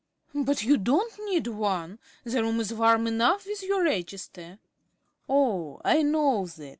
"But 0.33 0.63
you 0.63 0.77
don't 0.77 1.13
need 1.27 1.45
one. 1.45 1.99
The 2.23 2.41
room 2.41 2.59
is 2.59 2.73
warm 2.73 3.05
enough, 3.05 3.45
with 3.45 3.61
your 3.61 3.83
register." 3.83 4.57
"Oh, 5.29 5.79
I 5.85 6.01
know 6.01 6.47
that. 6.47 6.69